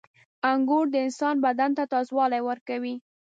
•انګور 0.51 0.85
د 0.91 0.95
انسان 1.05 1.35
بدن 1.45 1.71
ته 1.77 1.83
تازهوالی 1.93 2.41
ورکوي. 2.43 2.95